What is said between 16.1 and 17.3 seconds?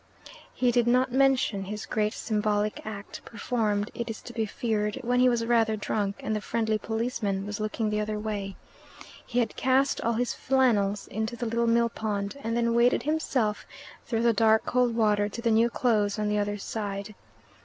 on the other side.